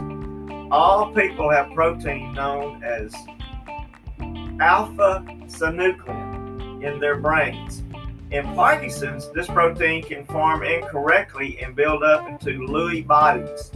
All 0.71 1.11
people 1.13 1.49
have 1.51 1.71
protein 1.73 2.33
known 2.33 2.83
as 2.83 3.13
alpha 4.59 5.25
synuclein 5.47 6.83
in 6.83 6.99
their 6.99 7.17
brains. 7.17 7.83
In 8.31 8.43
Parkinson's, 8.55 9.31
this 9.33 9.45
protein 9.45 10.01
can 10.01 10.25
form 10.25 10.63
incorrectly 10.63 11.59
and 11.61 11.75
build 11.75 12.03
up 12.03 12.27
into 12.27 12.59
Lewy 12.67 13.05
bodies. 13.05 13.71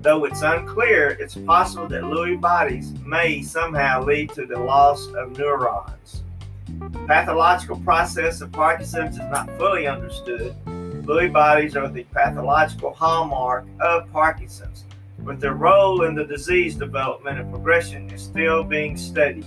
Though 0.00 0.24
it's 0.24 0.42
unclear, 0.42 1.10
it's 1.20 1.36
possible 1.36 1.86
that 1.88 2.02
Lewy 2.02 2.40
bodies 2.40 2.92
may 3.06 3.42
somehow 3.42 4.02
lead 4.02 4.30
to 4.30 4.44
the 4.44 4.58
loss 4.58 5.06
of 5.14 5.38
neurons. 5.38 6.24
The 6.66 6.98
pathological 7.06 7.78
process 7.80 8.40
of 8.40 8.50
Parkinson's 8.50 9.14
is 9.18 9.30
not 9.30 9.48
fully 9.56 9.86
understood. 9.86 10.56
Lewy 10.66 11.32
bodies 11.32 11.76
are 11.76 11.88
the 11.88 12.04
pathological 12.04 12.92
hallmark 12.92 13.64
of 13.80 14.10
Parkinson's, 14.12 14.84
but 15.20 15.38
their 15.38 15.54
role 15.54 16.02
in 16.04 16.16
the 16.16 16.24
disease 16.24 16.74
development 16.74 17.38
and 17.38 17.50
progression 17.52 18.10
is 18.10 18.22
still 18.22 18.64
being 18.64 18.96
studied. 18.96 19.46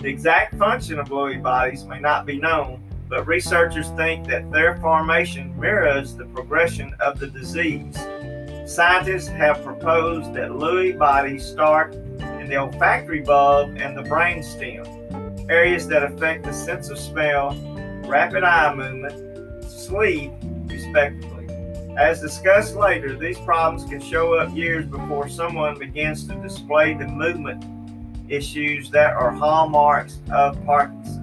The 0.00 0.08
exact 0.08 0.56
function 0.56 0.98
of 0.98 1.08
Lewy 1.08 1.42
bodies 1.42 1.84
may 1.84 1.98
not 1.98 2.26
be 2.26 2.38
known, 2.38 2.82
but 3.10 3.26
researchers 3.26 3.88
think 3.90 4.26
that 4.28 4.50
their 4.52 4.76
formation 4.76 5.52
mirrors 5.58 6.14
the 6.14 6.24
progression 6.26 6.94
of 7.00 7.18
the 7.18 7.26
disease. 7.26 7.96
Scientists 8.64 9.26
have 9.26 9.64
proposed 9.64 10.32
that 10.32 10.50
Lewy 10.50 10.96
bodies 10.96 11.44
start 11.44 11.92
in 11.92 12.48
the 12.48 12.56
olfactory 12.56 13.20
bulb 13.20 13.76
and 13.76 13.98
the 13.98 14.02
brain 14.02 14.44
stem, 14.44 14.86
areas 15.50 15.88
that 15.88 16.04
affect 16.04 16.44
the 16.44 16.52
sense 16.52 16.88
of 16.88 16.98
smell, 16.98 17.52
rapid 18.06 18.44
eye 18.44 18.72
movement, 18.72 19.64
sleep, 19.64 20.30
respectively. 20.66 21.48
As 21.98 22.20
discussed 22.20 22.76
later, 22.76 23.18
these 23.18 23.38
problems 23.40 23.90
can 23.90 24.00
show 24.00 24.34
up 24.34 24.54
years 24.54 24.86
before 24.86 25.28
someone 25.28 25.76
begins 25.76 26.28
to 26.28 26.34
display 26.36 26.94
the 26.94 27.08
movement 27.08 27.64
issues 28.30 28.88
that 28.90 29.14
are 29.14 29.32
hallmarks 29.32 30.20
of 30.30 30.64
Parkinson's. 30.64 31.19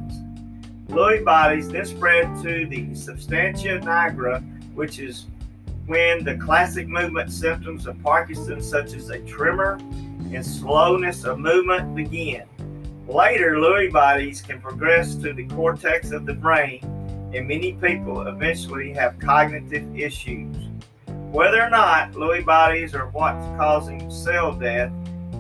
Lewy 0.90 1.24
bodies 1.24 1.70
then 1.70 1.86
spread 1.86 2.42
to 2.42 2.66
the 2.66 2.96
substantia 2.96 3.80
nigra, 3.80 4.42
which 4.74 5.00
is 5.00 5.26
when 5.86 6.24
the 6.24 6.36
classic 6.36 6.88
movement 6.88 7.32
symptoms 7.32 7.88
of 7.88 8.02
Parkinson's, 8.02 8.68
such 8.68 8.94
as 8.94 9.10
a 9.10 9.20
tremor 9.20 9.80
and 10.34 10.46
slowness 10.46 11.24
of 11.26 11.40
movement, 11.40 11.96
begin. 11.96 12.44
Later, 13.08 13.56
Lewy 13.56 13.92
bodies 13.92 14.42
can 14.42 14.60
progress 14.62 15.16
to 15.16 15.34
the 15.34 15.46
cortex 15.48 16.12
of 16.12 16.26
the 16.26 16.34
brain, 16.34 16.82
and 17.34 17.48
many 17.48 17.74
people 17.74 18.28
eventually 18.28 18.92
have 18.94 19.20
cognitive 19.20 19.98
issues. 19.98 20.56
Whether 21.32 21.62
or 21.62 21.70
not 21.70 22.14
Lewy 22.14 22.46
bodies 22.46 22.96
are 22.96 23.08
what's 23.10 23.46
causing 23.58 24.10
cell 24.10 24.54
death, 24.54 24.92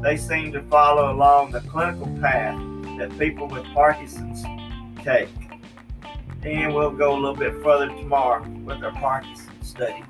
they 0.01 0.17
seem 0.17 0.51
to 0.51 0.61
follow 0.63 1.11
along 1.11 1.51
the 1.51 1.61
clinical 1.61 2.07
path 2.21 2.57
that 2.97 3.17
people 3.17 3.47
with 3.47 3.63
Parkinson's 3.73 4.43
take. 5.07 5.29
And 6.43 6.75
we'll 6.75 6.91
go 6.91 7.13
a 7.13 7.19
little 7.19 7.33
bit 7.33 7.63
further 7.63 7.87
tomorrow 7.87 8.45
with 8.65 8.83
our 8.83 8.91
Parkinson's 8.91 9.69
study. 9.69 10.03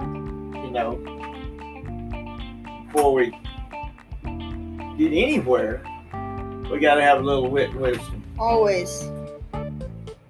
You 0.00 0.70
know, 0.72 0.96
before 2.86 3.14
we 3.14 3.30
get 4.98 5.12
anywhere, 5.12 5.80
we 6.68 6.80
got 6.80 6.96
to 6.96 7.02
have 7.02 7.20
a 7.20 7.22
little 7.22 7.48
wit 7.48 7.70
and 7.70 7.80
wisdom. 7.80 8.24
Always. 8.36 9.08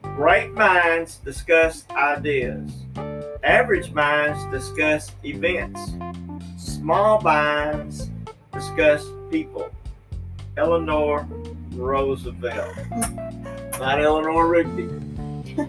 Great 0.02 0.52
minds 0.52 1.16
discuss 1.16 1.86
ideas. 1.90 2.70
Average 3.42 3.92
minds 3.92 4.44
discuss 4.50 5.10
events. 5.24 5.80
Small 6.58 7.22
minds 7.22 8.10
discuss 8.52 9.06
people. 9.30 9.70
Eleanor 10.58 11.26
Roosevelt. 11.72 12.76
Not 13.78 14.00
Eleanor 14.00 14.46
Rigby. 14.48 14.86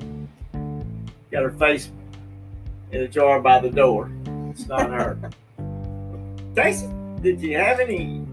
Got 1.32 1.44
her 1.44 1.52
face 1.52 1.92
in 2.92 3.02
a 3.02 3.08
jar 3.08 3.42
by 3.42 3.60
the 3.60 3.70
door. 3.70 4.10
It's 4.50 4.66
not 4.68 4.90
her. 4.90 5.18
Casey, 6.56 6.90
did 7.22 7.42
you 7.42 7.58
have 7.58 7.80
any 7.80 8.26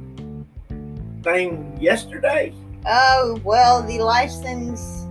thing 1.22 1.76
yesterday? 1.80 2.54
Oh, 2.86 3.40
well, 3.42 3.82
the 3.82 3.98
license 3.98 5.06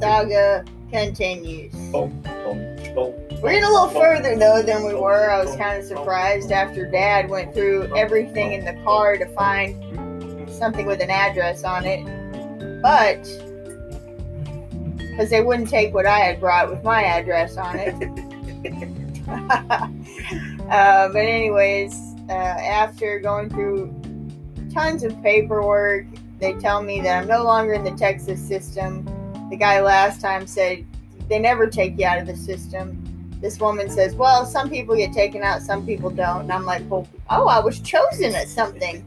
saga 0.00 0.64
continues. 0.90 1.72
Boom, 1.92 2.20
boom, 2.22 2.76
boom. 2.94 3.14
We're 3.40 3.52
getting 3.52 3.64
a 3.64 3.70
little 3.70 3.88
further 3.88 4.36
though 4.36 4.62
than 4.62 4.84
we 4.84 4.94
were. 4.94 5.30
I 5.30 5.44
was 5.44 5.54
kind 5.56 5.78
of 5.78 5.86
surprised 5.86 6.50
after 6.50 6.90
Dad 6.90 7.28
went 7.28 7.54
through 7.54 7.94
everything 7.96 8.52
in 8.52 8.64
the 8.64 8.74
car 8.82 9.16
to 9.16 9.26
find 9.34 10.50
something 10.50 10.86
with 10.86 11.00
an 11.00 11.10
address 11.10 11.62
on 11.62 11.84
it. 11.84 12.02
But 12.82 13.24
because 15.16 15.30
they 15.30 15.40
wouldn't 15.40 15.70
take 15.70 15.94
what 15.94 16.04
I 16.04 16.18
had 16.18 16.40
brought 16.40 16.68
with 16.68 16.84
my 16.84 17.02
address 17.02 17.56
on 17.56 17.78
it. 17.78 17.94
uh, 19.28 21.08
but 21.08 21.16
anyways, 21.16 22.14
uh, 22.28 22.32
after 22.32 23.18
going 23.18 23.48
through 23.48 23.94
tons 24.74 25.02
of 25.04 25.20
paperwork, 25.22 26.04
they 26.38 26.52
tell 26.54 26.82
me 26.82 27.00
that 27.00 27.22
I'm 27.22 27.26
no 27.26 27.42
longer 27.44 27.72
in 27.72 27.82
the 27.82 27.92
Texas 27.92 28.46
system. 28.46 29.04
The 29.48 29.56
guy 29.56 29.80
last 29.80 30.20
time 30.20 30.46
said 30.46 30.86
they 31.28 31.38
never 31.38 31.66
take 31.66 31.98
you 31.98 32.04
out 32.04 32.18
of 32.18 32.26
the 32.26 32.36
system. 32.36 33.02
This 33.40 33.58
woman 33.58 33.88
says, 33.88 34.14
"Well, 34.14 34.44
some 34.44 34.68
people 34.68 34.94
get 34.96 35.14
taken 35.14 35.42
out, 35.42 35.62
some 35.62 35.86
people 35.86 36.10
don't." 36.10 36.42
And 36.42 36.52
I'm 36.52 36.66
like, 36.66 36.82
"Well, 36.90 37.08
oh, 37.30 37.48
I 37.48 37.58
was 37.58 37.80
chosen 37.80 38.34
at 38.34 38.48
something." 38.48 39.02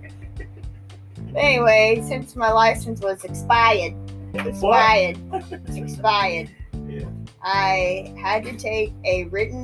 anyway, 1.35 2.03
since 2.07 2.35
my 2.35 2.51
license 2.51 2.99
was 2.99 3.23
expired, 3.23 3.93
expired, 4.33 5.17
it's 5.51 5.75
expired. 5.75 6.49
Yeah. 6.87 7.09
I 7.43 8.13
had 8.21 8.43
to 8.45 8.57
take 8.57 8.93
a 9.05 9.25
written 9.25 9.63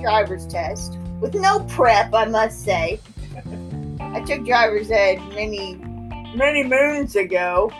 driver's 0.00 0.46
test 0.46 0.98
with 1.20 1.34
no 1.34 1.60
prep, 1.64 2.14
I 2.14 2.24
must 2.26 2.64
say. 2.64 3.00
I 4.00 4.20
took 4.20 4.44
driver's 4.44 4.90
ed 4.90 5.18
many, 5.34 5.76
many 6.34 6.64
moons 6.64 7.16
ago. 7.16 7.70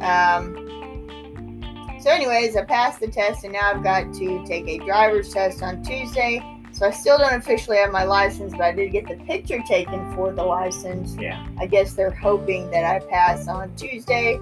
Um, 0.00 0.66
so, 2.00 2.10
anyways, 2.10 2.56
I 2.56 2.64
passed 2.64 3.00
the 3.00 3.08
test, 3.08 3.44
and 3.44 3.52
now 3.52 3.72
I've 3.72 3.82
got 3.82 4.14
to 4.14 4.44
take 4.46 4.68
a 4.68 4.78
driver's 4.78 5.32
test 5.32 5.62
on 5.62 5.82
Tuesday. 5.82 6.40
So 6.72 6.86
I 6.86 6.90
still 6.90 7.16
don't 7.16 7.34
officially 7.34 7.78
have 7.78 7.90
my 7.90 8.04
license, 8.04 8.52
but 8.52 8.60
I 8.60 8.72
did 8.72 8.92
get 8.92 9.08
the 9.08 9.16
picture 9.24 9.62
taken 9.66 10.14
for 10.14 10.30
the 10.30 10.42
license. 10.42 11.16
Yeah. 11.18 11.46
I 11.58 11.66
guess 11.66 11.94
they're 11.94 12.10
hoping 12.10 12.70
that 12.70 12.84
I 12.84 12.98
pass 13.06 13.48
on 13.48 13.74
Tuesday, 13.76 14.38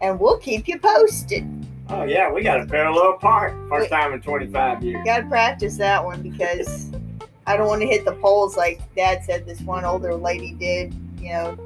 and 0.00 0.18
we'll 0.18 0.38
keep 0.38 0.68
you 0.68 0.78
posted. 0.78 1.46
Oh 1.88 2.02
yeah, 2.02 2.30
we 2.30 2.42
got 2.42 2.60
a 2.60 2.66
parallel 2.66 3.14
park. 3.14 3.54
First 3.68 3.90
time 3.90 4.12
in 4.12 4.20
25 4.20 4.82
years. 4.82 5.04
Gotta 5.04 5.26
practice 5.26 5.76
that 5.76 6.04
one 6.04 6.22
because 6.22 6.90
I 7.46 7.56
don't 7.56 7.68
want 7.68 7.80
to 7.82 7.86
hit 7.86 8.04
the 8.04 8.12
poles 8.12 8.56
like 8.56 8.80
Dad 8.96 9.24
said 9.24 9.46
this 9.46 9.60
one 9.60 9.84
older 9.84 10.14
lady 10.14 10.52
did, 10.52 10.94
you 11.20 11.28
know, 11.28 11.56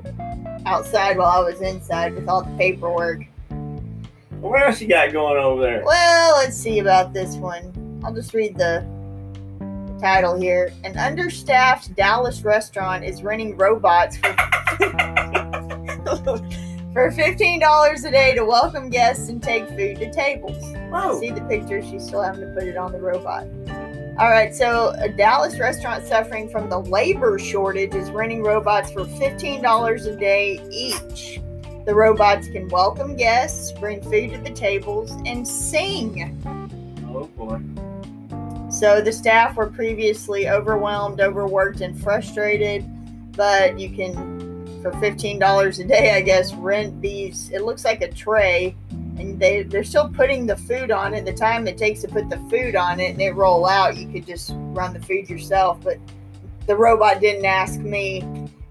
outside 0.66 1.16
while 1.16 1.30
I 1.30 1.40
was 1.40 1.62
inside 1.62 2.14
with 2.14 2.28
all 2.28 2.42
the 2.42 2.54
paperwork. 2.58 3.24
What 4.40 4.62
else 4.62 4.80
you 4.80 4.88
got 4.88 5.12
going 5.12 5.42
over 5.42 5.62
there? 5.62 5.82
Well, 5.84 6.36
let's 6.36 6.56
see 6.56 6.80
about 6.80 7.14
this 7.14 7.36
one. 7.36 8.00
I'll 8.04 8.14
just 8.14 8.34
read 8.34 8.56
the, 8.56 8.86
the 9.58 9.98
title 10.00 10.38
here. 10.38 10.72
An 10.84 10.98
understaffed 10.98 11.94
Dallas 11.94 12.42
restaurant 12.42 13.04
is 13.04 13.22
renting 13.22 13.56
robots 13.56 14.18
for 14.18 14.36
For 16.92 17.08
$15 17.08 18.04
a 18.04 18.10
day 18.10 18.34
to 18.34 18.44
welcome 18.44 18.90
guests 18.90 19.28
and 19.28 19.40
take 19.40 19.68
food 19.68 19.98
to 19.98 20.12
tables. 20.12 20.60
Whoa. 20.90 21.20
See 21.20 21.30
the 21.30 21.40
picture, 21.42 21.80
she's 21.82 22.04
still 22.04 22.20
having 22.20 22.40
to 22.40 22.52
put 22.52 22.64
it 22.64 22.76
on 22.76 22.90
the 22.90 22.98
robot. 22.98 23.46
All 24.18 24.28
right, 24.28 24.52
so 24.52 24.92
a 24.98 25.08
Dallas 25.08 25.56
restaurant 25.60 26.04
suffering 26.04 26.48
from 26.48 26.68
the 26.68 26.80
labor 26.80 27.38
shortage 27.38 27.94
is 27.94 28.10
renting 28.10 28.42
robots 28.42 28.90
for 28.90 29.04
$15 29.04 30.06
a 30.06 30.16
day 30.16 30.60
each. 30.68 31.40
The 31.86 31.94
robots 31.94 32.48
can 32.48 32.66
welcome 32.66 33.14
guests, 33.14 33.70
bring 33.78 34.02
food 34.02 34.32
to 34.32 34.38
the 34.38 34.50
tables, 34.50 35.12
and 35.26 35.46
sing. 35.46 36.42
Oh 37.14 37.26
boy. 37.36 37.60
So 38.68 39.00
the 39.00 39.12
staff 39.12 39.54
were 39.54 39.70
previously 39.70 40.48
overwhelmed, 40.48 41.20
overworked, 41.20 41.82
and 41.82 41.96
frustrated, 42.02 42.84
but 43.36 43.78
you 43.78 43.90
can, 43.90 44.39
for 44.82 44.90
$15 44.92 45.78
a 45.78 45.84
day, 45.84 46.14
I 46.14 46.20
guess, 46.20 46.54
rent 46.54 47.00
these. 47.00 47.50
It 47.50 47.62
looks 47.62 47.84
like 47.84 48.02
a 48.02 48.10
tray 48.10 48.74
and 49.20 49.38
they 49.38 49.62
they're 49.62 49.84
still 49.84 50.08
putting 50.08 50.46
the 50.46 50.56
food 50.56 50.90
on 50.90 51.14
it. 51.14 51.24
The 51.24 51.32
time 51.32 51.68
it 51.68 51.76
takes 51.76 52.00
to 52.00 52.08
put 52.08 52.30
the 52.30 52.38
food 52.50 52.74
on 52.74 52.98
it 53.00 53.10
and 53.10 53.20
it 53.20 53.32
roll 53.32 53.68
out, 53.68 53.96
you 53.96 54.08
could 54.08 54.26
just 54.26 54.52
run 54.54 54.94
the 54.94 55.00
food 55.00 55.28
yourself. 55.28 55.80
But 55.82 55.98
the 56.66 56.76
robot 56.76 57.20
didn't 57.20 57.44
ask 57.44 57.80
me. 57.80 58.22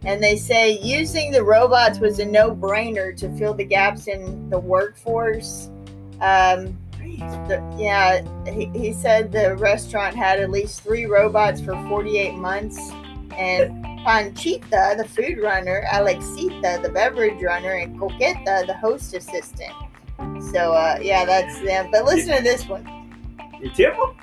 And 0.06 0.24
they 0.24 0.38
say 0.38 0.80
using 0.80 1.32
the 1.32 1.44
robots 1.44 2.00
was 2.00 2.20
a 2.20 2.26
no-brainer 2.26 3.16
to 3.18 3.30
fill 3.38 3.54
the 3.54 3.66
gaps 3.66 4.08
in 4.08 4.50
the 4.50 4.58
workforce. 4.58 5.70
Um, 6.22 6.78
the, 7.48 7.76
yeah, 7.78 8.22
he, 8.50 8.66
he 8.68 8.94
said 8.94 9.32
the 9.32 9.56
restaurant 9.58 10.16
had 10.16 10.40
at 10.40 10.50
least 10.50 10.82
three 10.82 11.06
robots 11.06 11.60
for 11.60 11.74
48 11.90 12.36
months, 12.36 12.80
and 13.38 13.86
Panchita, 14.06 14.98
the 14.98 15.08
food 15.08 15.40
runner, 15.40 15.84
Alexita, 15.92 16.82
the 16.82 16.90
beverage 16.90 17.42
runner, 17.42 17.74
and 17.74 18.00
Coqueta, 18.00 18.66
the 18.66 18.76
host 18.76 19.14
assistant. 19.14 19.74
So 20.52 20.74
uh, 20.74 21.00
yeah, 21.02 21.26
that's 21.26 21.60
them. 21.62 21.90
But 21.92 22.06
listen 22.06 22.36
to 22.38 22.44
this 22.44 22.68
one. 22.68 22.86
You 23.62 23.70
tip 23.72 23.96
them? 23.96 24.16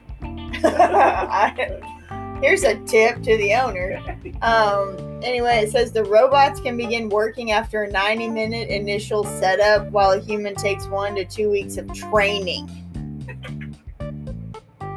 Here's 2.43 2.65
a 2.65 2.75
tip 2.85 3.23
to 3.23 3.37
the 3.39 3.55
owner. 3.55 4.03
Um, 4.43 5.21
anyway, 5.23 5.65
it 5.65 5.71
says 5.71 5.93
the 5.93 6.05
robots 6.05 6.61
can 6.61 6.77
begin 6.77 7.09
working 7.09 7.53
after 7.53 7.85
a 7.85 7.91
90 7.91 8.29
minute 8.29 8.69
initial 8.69 9.25
setup, 9.25 9.91
while 9.91 10.13
a 10.13 10.21
human 10.21 10.55
takes 10.55 10.87
one 10.87 11.15
to 11.17 11.25
two 11.25 11.51
weeks 11.51 11.79
of 11.79 11.91
training. 11.95 12.67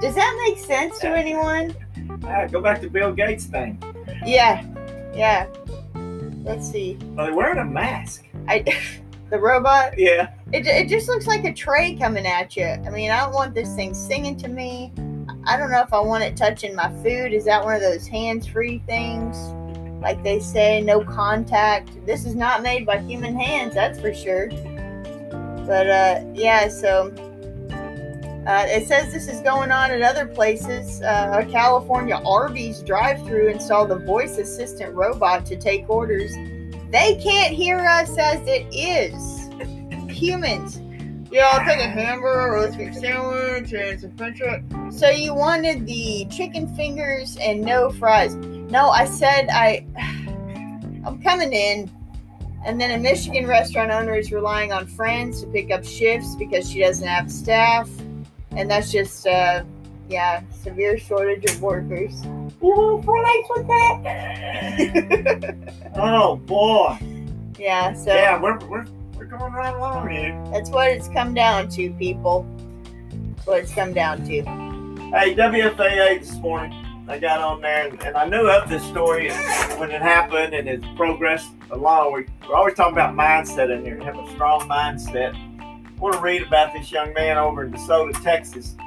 Does 0.01 0.15
that 0.15 0.45
make 0.47 0.57
sense 0.57 0.99
to 0.99 1.09
anyone? 1.09 1.75
Ah, 2.23 2.45
go 2.47 2.61
back 2.61 2.81
to 2.81 2.89
Bill 2.89 3.13
Gates 3.13 3.45
thing. 3.45 3.81
Yeah, 4.25 4.65
yeah. 5.19 5.47
Let's 6.43 6.71
see. 6.71 6.97
Are 7.17 7.27
they 7.27 7.31
wearing 7.33 7.59
a 7.59 7.65
mask? 7.65 8.25
I, 8.47 8.63
the 9.29 9.37
robot. 9.37 9.99
Yeah. 9.99 10.33
It, 10.53 10.65
it 10.65 10.87
just 10.87 11.09
looks 11.09 11.27
like 11.27 11.43
a 11.43 11.53
tray 11.53 11.95
coming 11.95 12.25
at 12.25 12.55
you. 12.55 12.65
I 12.65 12.89
mean, 12.89 13.11
I 13.11 13.19
don't 13.19 13.33
want 13.33 13.53
this 13.53 13.75
thing 13.75 13.93
singing 13.93 14.37
to 14.37 14.47
me. 14.47 14.93
I 15.45 15.57
don't 15.57 15.71
know 15.71 15.81
if 15.81 15.93
I 15.93 15.99
want 15.99 16.23
it 16.23 16.37
touching 16.37 16.73
my 16.73 16.89
food. 17.03 17.33
Is 17.33 17.45
that 17.45 17.63
one 17.63 17.75
of 17.75 17.81
those 17.81 18.07
hands 18.07 18.47
free 18.47 18.81
things? 18.87 19.37
Like 20.01 20.23
they 20.23 20.39
say, 20.39 20.81
no 20.81 21.03
contact. 21.03 22.05
This 22.05 22.25
is 22.25 22.33
not 22.33 22.63
made 22.63 22.85
by 22.85 22.99
human 22.99 23.37
hands, 23.37 23.73
that's 23.73 23.99
for 23.99 24.13
sure. 24.13 24.47
But 25.67 25.89
uh, 25.89 26.23
yeah, 26.33 26.69
so 26.69 27.13
uh, 28.49 28.65
it 28.65 28.87
says 28.87 29.13
this 29.13 29.27
is 29.27 29.41
going 29.41 29.71
on 29.71 29.91
in 29.91 30.01
other 30.01 30.25
places. 30.25 31.03
Uh, 31.03 31.43
a 31.45 31.45
California 31.45 32.19
Arby's 32.25 32.81
drive 32.81 33.23
through 33.27 33.49
installed 33.49 33.91
a 33.91 33.95
voice 33.95 34.39
assistant 34.39 34.91
robot 34.95 35.45
to 35.45 35.55
take 35.55 35.87
orders. 35.87 36.33
They 36.89 37.19
can't 37.21 37.53
hear 37.53 37.77
us 37.77 38.17
as 38.17 38.41
it 38.47 38.65
is. 38.73 39.47
Humans. 40.11 40.81
Yeah, 41.31 41.47
I'll 41.51 41.63
take 41.63 41.77
a 41.77 41.89
hamburger, 41.89 42.53
roast 42.53 42.75
beef 42.75 42.95
sandwich, 42.95 43.71
and 43.71 44.01
some 44.01 44.17
french 44.17 44.39
fries. 44.39 44.63
So 44.99 45.11
you 45.11 45.35
wanted 45.35 45.85
the 45.85 46.25
chicken 46.31 46.75
fingers 46.75 47.37
and 47.39 47.61
no 47.61 47.91
fries. 47.91 48.33
No, 48.33 48.89
I 48.89 49.05
said 49.05 49.49
I 49.51 49.85
I'm 51.05 51.21
coming 51.21 51.53
in. 51.53 51.91
And 52.65 52.81
then 52.81 52.89
a 52.89 52.97
Michigan 52.97 53.45
restaurant 53.45 53.91
owner 53.91 54.15
is 54.15 54.31
relying 54.31 54.71
on 54.73 54.87
friends 54.87 55.41
to 55.41 55.47
pick 55.47 55.69
up 55.69 55.85
shifts 55.85 56.35
because 56.35 56.67
she 56.67 56.79
doesn't 56.79 57.07
have 57.07 57.31
staff. 57.31 57.87
And 58.51 58.69
that's 58.69 58.91
just 58.91 59.25
uh 59.27 59.63
yeah, 60.09 60.41
severe 60.63 60.97
shortage 60.97 61.45
of 61.45 61.61
workers. 61.61 62.23
You 62.23 62.49
want 62.61 63.05
fries 63.05 63.43
with 63.55 63.67
that? 63.67 65.65
Oh 65.95 66.37
boy. 66.37 66.97
yeah, 67.59 67.93
so 67.93 68.13
Yeah, 68.13 68.39
we're, 68.41 68.57
we're, 68.67 68.85
we're 69.17 69.25
going 69.25 69.51
right 69.53 69.75
along 69.75 70.09
here. 70.09 70.41
that's 70.51 70.69
what 70.69 70.87
it's 70.89 71.07
come 71.09 71.33
down 71.33 71.67
to, 71.69 71.91
people. 71.93 72.45
That's 73.35 73.47
what 73.47 73.59
it's 73.59 73.73
come 73.73 73.91
down 73.93 74.23
to. 74.25 74.41
Hey, 75.11 75.35
WFAA 75.35 76.19
this 76.19 76.33
morning, 76.35 76.73
I 77.07 77.19
got 77.19 77.41
on 77.41 77.61
there 77.61 77.87
and, 77.89 78.01
and 78.03 78.15
I 78.15 78.25
knew 78.27 78.47
of 78.49 78.69
this 78.69 78.83
story 78.83 79.29
when 79.77 79.91
it 79.91 80.01
happened 80.01 80.53
and 80.53 80.67
it 80.69 80.81
progressed 80.95 81.51
along. 81.71 82.13
We, 82.13 82.25
we're 82.47 82.55
always 82.55 82.75
talking 82.75 82.93
about 82.93 83.13
mindset 83.15 83.69
in 83.75 83.83
here, 83.83 83.99
have 84.03 84.17
a 84.17 84.27
strong 84.31 84.61
mindset. 84.61 85.35
I 85.99 86.01
want 86.01 86.15
to 86.15 86.21
read 86.21 86.43
about 86.43 86.71
this 86.71 86.93
young 86.93 87.11
man 87.13 87.37
over 87.37 87.65
in 87.65 87.73
DeSoto, 87.73 88.23
Texas. 88.23 88.77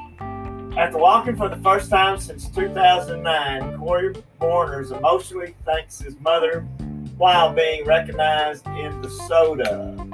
After 0.78 0.96
walking 0.96 1.36
for 1.36 1.50
the 1.50 1.58
first 1.58 1.90
time 1.90 2.18
since 2.18 2.48
2009, 2.48 3.76
Corey 3.76 4.14
Borners 4.40 4.96
emotionally 4.96 5.54
thanks 5.66 6.00
his 6.00 6.18
mother 6.20 6.60
while 7.18 7.52
being 7.52 7.84
recognized 7.84 8.66
in 8.68 8.92
DeSoto. 9.02 10.08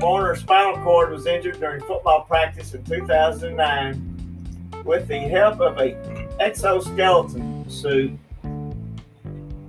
Borner's 0.00 0.40
spinal 0.40 0.82
cord 0.82 1.10
was 1.10 1.26
injured 1.26 1.60
during 1.60 1.82
football 1.82 2.22
practice 2.22 2.72
in 2.72 2.82
2009 2.84 4.80
with 4.82 5.08
the 5.08 5.18
help 5.18 5.60
of 5.60 5.76
a 5.76 5.94
exoskeleton 6.40 7.68
suit. 7.68 8.18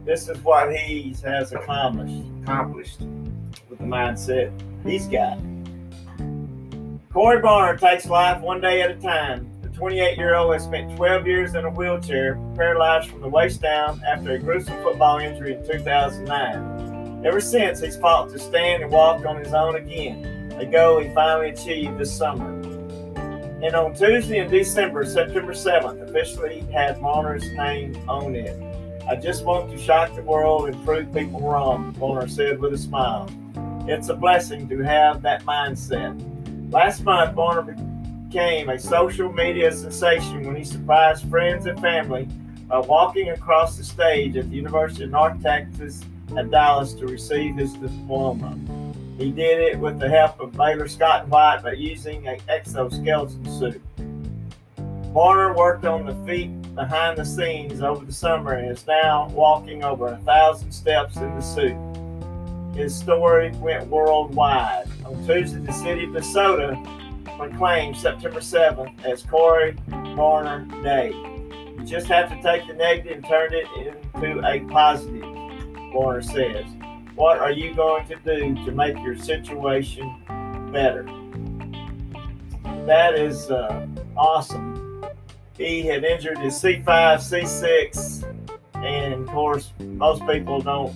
This 0.06 0.30
is 0.30 0.42
what 0.42 0.74
he 0.74 1.14
has 1.26 1.52
accomplished, 1.52 2.24
accomplished 2.44 3.02
with 3.70 3.80
the 3.80 3.84
mindset 3.84 4.54
he's 4.88 5.08
got. 5.08 5.38
Corey 7.12 7.42
Barner 7.42 7.80
takes 7.80 8.06
life 8.06 8.42
one 8.42 8.62
day 8.62 8.82
at 8.82 8.92
a 8.92 8.96
time. 8.96 9.50
The 9.62 9.70
28 9.70 10.18
year 10.18 10.36
old 10.36 10.54
has 10.54 10.64
spent 10.64 10.96
12 10.96 11.26
years 11.26 11.56
in 11.56 11.66
a 11.66 11.70
wheelchair, 11.70 12.36
paralyzed 12.56 13.10
from 13.10 13.22
the 13.22 13.28
waist 13.28 13.62
down 13.62 14.02
after 14.08 14.34
a 14.34 14.40
gruesome 14.40 14.82
football 14.84 15.18
injury 15.18 15.56
in 15.56 15.66
2009. 15.66 17.26
Ever 17.26 17.42
since, 17.42 17.80
he's 17.80 17.98
fought 17.98 18.30
to 18.30 18.40
stand 18.40 18.84
and 18.84 18.92
walk 18.92 19.26
on 19.26 19.38
his 19.38 19.54
own 19.54 19.76
again, 19.76 20.54
a 20.60 20.66
goal 20.66 21.00
he 21.00 21.10
finally 21.14 21.50
achieved 21.50 21.98
this 21.98 22.16
summer. 22.16 22.54
And 23.64 23.76
on 23.76 23.96
Tuesday 23.96 24.38
in 24.38 24.52
December, 24.52 25.04
September 25.04 25.54
7th, 25.54 26.08
officially 26.08 26.60
had 26.72 27.00
Barner's 27.00 27.52
name 27.54 27.98
on 28.08 28.36
it. 28.36 28.56
I 29.10 29.16
just 29.16 29.44
want 29.44 29.72
to 29.72 29.78
shock 29.80 30.14
the 30.14 30.22
world 30.22 30.70
and 30.70 30.86
prove 30.86 31.12
people 31.12 31.40
wrong, 31.40 31.94
Barner 31.94 32.30
said 32.30 32.60
with 32.60 32.74
a 32.74 32.78
smile. 32.78 33.28
It's 33.90 34.10
a 34.10 34.14
blessing 34.14 34.68
to 34.68 34.80
have 34.80 35.22
that 35.22 35.44
mindset. 35.44 36.22
Last 36.74 37.06
month, 37.06 37.38
Barner 37.38 37.64
became 38.28 38.68
a 38.68 38.78
social 38.78 39.32
media 39.32 39.72
sensation 39.72 40.46
when 40.46 40.58
he 40.58 40.66
surprised 40.66 41.30
friends 41.30 41.68
and 41.68 41.80
family 41.80 42.28
by 42.68 42.80
walking 42.80 43.30
across 43.30 43.78
the 43.78 43.86
stage 43.86 44.36
at 44.36 44.50
the 44.50 44.58
University 44.58 45.06
of 45.06 45.12
North 45.12 45.42
Texas 45.42 46.04
at 46.36 46.52
Dallas 46.52 46.96
to 46.96 47.08
receive 47.08 47.56
his 47.56 47.76
diploma. 47.76 48.60
He 49.18 49.32
did 49.32 49.62
it 49.62 49.80
with 49.80 50.00
the 50.00 50.10
help 50.10 50.42
of 50.42 50.52
Baylor 50.52 50.90
Scott 50.90 51.30
White 51.30 51.64
by 51.64 51.72
using 51.72 52.28
an 52.28 52.40
exoskeleton 52.50 53.46
suit. 53.58 53.82
Barner 55.14 55.56
worked 55.56 55.86
on 55.86 56.06
the 56.06 56.14
feet 56.26 56.76
behind 56.76 57.18
the 57.18 57.24
scenes 57.24 57.82
over 57.82 58.04
the 58.04 58.12
summer 58.12 58.52
and 58.52 58.70
is 58.70 58.86
now 58.86 59.30
walking 59.30 59.86
over 59.86 60.08
a 60.08 60.18
thousand 60.18 60.74
steps 60.74 61.16
in 61.16 61.34
the 61.36 61.42
suit. 61.42 61.78
His 62.78 62.96
story 62.96 63.50
went 63.56 63.88
worldwide. 63.88 64.86
On 65.04 65.16
Tuesday, 65.26 65.58
the 65.58 65.74
city 65.74 66.04
of 66.04 66.12
DeSoto 66.12 66.78
proclaimed 67.36 67.98
September 67.98 68.40
7th 68.40 69.04
as 69.04 69.24
Corey 69.24 69.74
Barner 69.90 70.70
Day. 70.84 71.10
You 71.10 71.84
just 71.84 72.06
have 72.06 72.30
to 72.30 72.40
take 72.44 72.68
the 72.68 72.76
negative 72.76 73.14
and 73.14 73.26
turn 73.26 73.52
it 73.52 73.66
into 73.76 74.46
a 74.46 74.60
positive, 74.72 75.24
Barner 75.24 76.24
says. 76.24 76.66
What 77.16 77.40
are 77.40 77.52
you 77.52 77.74
going 77.74 78.06
to 78.10 78.16
do 78.18 78.54
to 78.66 78.72
make 78.72 78.96
your 79.00 79.18
situation 79.18 80.14
better? 80.72 81.02
That 82.86 83.16
is 83.16 83.50
uh, 83.50 83.88
awesome. 84.16 85.04
He 85.58 85.82
had 85.82 86.04
injured 86.04 86.38
his 86.38 86.54
C5, 86.54 86.84
C6, 86.86 88.24
and 88.76 89.14
of 89.16 89.26
course, 89.30 89.74
most 89.80 90.24
people 90.28 90.62
don't 90.62 90.96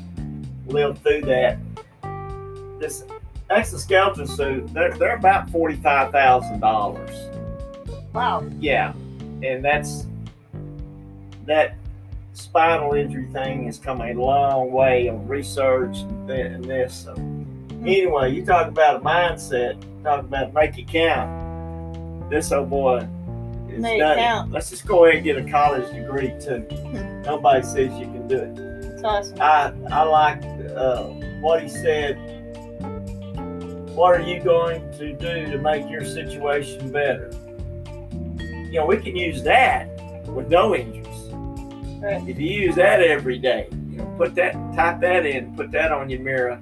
live 0.67 0.99
through 0.99 1.21
that. 1.21 1.57
This 2.81 3.05
exoskeleton 3.51 4.25
suit, 4.25 4.73
they're, 4.73 4.97
they're 4.97 5.15
about 5.15 5.51
$45,000. 5.51 8.11
Wow. 8.11 8.43
Yeah, 8.59 8.93
and 9.43 9.63
that's 9.63 10.07
that 11.45 11.75
spinal 12.33 12.93
injury 12.93 13.27
thing 13.27 13.65
has 13.65 13.77
come 13.77 14.01
a 14.01 14.13
long 14.13 14.71
way 14.71 15.09
on 15.09 15.27
research 15.27 15.97
and, 16.27 16.65
this. 16.65 17.05
So 17.05 17.13
anyway, 17.85 18.33
you 18.33 18.43
talk 18.43 18.67
about 18.67 18.95
a 18.95 18.99
mindset, 18.99 19.79
talk 20.03 20.21
about 20.21 20.55
make 20.55 20.79
it 20.79 20.87
count. 20.87 22.31
This 22.31 22.51
old 22.51 22.71
boy 22.71 23.07
is 23.69 23.79
Make 23.79 23.97
it 23.97 23.99
done 23.99 24.17
count. 24.17 24.51
Let's 24.51 24.71
just 24.71 24.87
go 24.87 25.05
ahead 25.05 25.17
and 25.17 25.23
get 25.23 25.37
a 25.37 25.43
college 25.43 25.87
degree 25.93 26.33
too. 26.41 26.65
Nobody 27.25 27.61
says 27.61 27.91
you 27.99 28.07
can 28.07 28.27
do 28.27 28.37
it. 28.37 28.57
It's 28.85 29.03
awesome. 29.03 29.39
I 29.39 29.71
I 29.91 30.01
like 30.03 30.41
uh, 30.75 31.03
what 31.41 31.61
he 31.61 31.69
said. 31.69 32.40
What 33.95 34.19
are 34.19 34.23
you 34.23 34.39
going 34.39 34.89
to 34.93 35.13
do 35.13 35.51
to 35.51 35.57
make 35.57 35.89
your 35.89 36.05
situation 36.05 36.91
better? 36.91 37.29
You 38.71 38.79
know, 38.79 38.85
we 38.85 38.97
can 38.97 39.15
use 39.17 39.43
that 39.43 39.89
with 40.27 40.49
no 40.49 40.73
injuries. 40.73 41.07
If 42.27 42.39
you 42.39 42.47
use 42.47 42.75
that 42.75 43.01
every 43.01 43.37
day, 43.37 43.67
you 43.71 43.97
know, 43.97 44.05
put 44.17 44.33
that, 44.35 44.53
type 44.73 45.01
that 45.01 45.25
in, 45.25 45.55
put 45.55 45.71
that 45.71 45.91
on 45.91 46.09
your 46.09 46.21
mirror, 46.21 46.59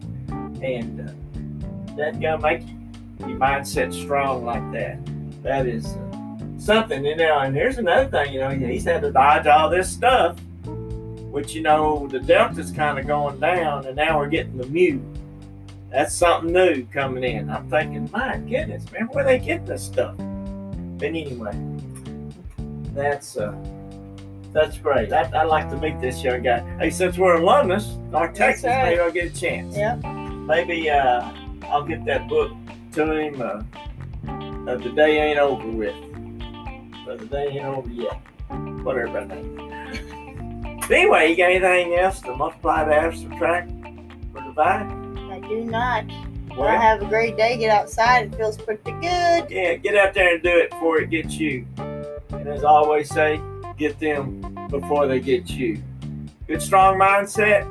and 0.61 1.07
uh, 1.07 1.95
that's 1.95 2.17
gonna 2.17 2.41
make 2.41 2.67
you, 2.67 2.75
your 3.27 3.37
mindset 3.37 3.93
strong 3.93 4.43
like 4.43 4.71
that. 4.73 4.99
That 5.43 5.67
is 5.67 5.85
uh, 5.85 6.37
something, 6.57 7.05
you 7.05 7.15
know. 7.15 7.39
And 7.39 7.55
here's 7.55 7.77
another 7.77 8.09
thing, 8.09 8.33
you 8.33 8.39
know, 8.39 8.49
he's 8.49 8.85
had 8.85 9.01
to 9.03 9.11
dodge 9.11 9.45
all 9.45 9.69
this 9.69 9.89
stuff 9.89 10.37
which 11.31 11.53
you 11.53 11.61
know 11.61 12.07
the 12.07 12.19
delta's 12.19 12.71
kind 12.71 12.97
of 12.97 13.05
going 13.05 13.39
down 13.39 13.85
and 13.85 13.95
now 13.95 14.17
we're 14.17 14.27
getting 14.27 14.57
the 14.57 14.65
mu 14.65 14.99
that's 15.91 16.13
something 16.15 16.53
new 16.53 16.85
coming 16.85 17.23
in. 17.23 17.49
I'm 17.49 17.69
thinking 17.69 18.09
my 18.11 18.37
goodness 18.37 18.91
man 18.91 19.07
where 19.07 19.23
they 19.23 19.39
get 19.39 19.65
this 19.65 19.83
stuff? 19.83 20.15
But 20.17 21.05
anyway 21.07 21.53
that's 22.93 23.37
uh 23.37 23.55
that's 24.51 24.77
great. 24.79 25.13
I, 25.13 25.29
i'd 25.41 25.43
like 25.43 25.69
to 25.69 25.77
meet 25.77 25.99
this 26.01 26.23
young 26.23 26.43
guy. 26.43 26.59
Hey 26.77 26.89
since 26.89 27.17
we're 27.17 27.37
alumnus 27.37 27.97
north 28.11 28.33
texas 28.33 28.65
right. 28.65 28.89
maybe 28.89 28.99
i'll 28.99 29.11
get 29.11 29.35
a 29.35 29.39
chance. 29.39 29.75
Yep. 29.75 30.03
maybe 30.03 30.89
uh 30.89 31.31
i'll 31.63 31.85
get 31.85 32.05
that 32.05 32.27
book 32.27 32.51
to 32.93 33.11
him 33.11 33.41
uh, 33.41 33.63
uh 34.69 34.77
the 34.77 34.91
day 34.95 35.29
ain't 35.29 35.39
over 35.39 35.67
with. 35.67 35.95
But 37.05 37.19
the 37.19 37.25
day 37.25 37.47
ain't 37.47 37.65
over 37.65 37.89
yet. 37.89 38.19
Whatever 38.83 39.25
that 39.25 39.29
means 39.29 40.85
Anyway, 40.91 41.29
you 41.29 41.35
got 41.35 41.51
anything 41.51 41.93
else 41.99 42.19
to 42.21 42.35
multiply, 42.35 42.83
to 42.83 42.91
add, 42.91 43.15
subtract, 43.15 43.71
or 44.33 44.41
divide? 44.41 45.08
Do 45.49 45.63
not. 45.65 46.05
Well, 46.51 46.59
Well, 46.59 46.79
have 46.79 47.01
a 47.01 47.05
great 47.05 47.35
day. 47.37 47.57
Get 47.57 47.69
outside. 47.71 48.27
It 48.27 48.35
feels 48.35 48.57
pretty 48.57 48.91
good. 48.91 49.49
yeah, 49.49 49.75
get 49.75 49.95
out 49.95 50.13
there 50.13 50.35
and 50.35 50.43
do 50.43 50.49
it 50.57 50.69
before 50.71 50.99
it 50.99 51.09
gets 51.09 51.37
you. 51.39 51.65
And 51.77 52.47
as 52.47 52.63
I 52.63 52.69
always 52.69 53.09
say, 53.09 53.41
get 53.77 53.99
them 53.99 54.41
before 54.69 55.07
they 55.07 55.19
get 55.19 55.49
you. 55.49 55.81
Good, 56.47 56.61
strong 56.61 56.97
mindset. 56.97 57.67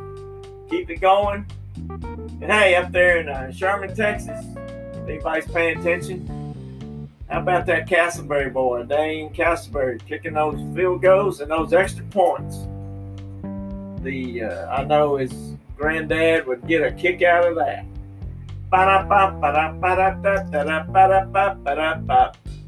Keep 0.71 0.91
it 0.91 1.01
going. 1.01 1.47
And 1.91 2.45
hey, 2.53 2.75
up 2.77 2.93
there 2.93 3.19
in 3.19 3.29
uh, 3.29 3.51
Sherman, 3.53 3.95
Texas, 3.95 4.45
if 4.93 5.09
anybody's 5.09 5.47
paying 5.47 5.79
attention, 5.79 7.09
how 7.29 7.41
about 7.41 7.67
that 7.67 7.89
Castleberry 7.89 8.53
boy, 8.53 8.85
Dane 8.85 9.33
Castleberry, 9.33 10.05
kicking 10.07 10.35
those 10.35 10.59
field 10.75 11.03
goals 11.03 11.41
and 11.41 11.51
those 11.51 11.73
extra 11.73 12.05
points? 12.07 12.59
The 14.03 14.45
uh, 14.45 14.75
I 14.75 14.85
know 14.85 15.17
his 15.17 15.33
granddad 15.79 16.47
would 16.47 16.67
get 16.67 16.83
a 16.83 16.91
kick 16.93 17.23
out 17.23 17.47
of 17.47 17.55
that. 17.57 17.85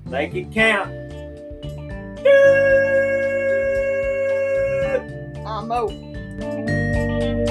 Make 0.06 0.34
it 0.34 0.50
count. 0.52 0.90
I'm 5.46 5.70
out. 5.70 7.49